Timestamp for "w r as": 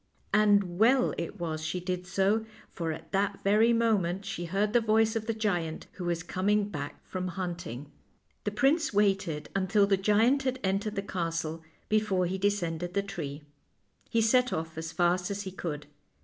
1.37-1.63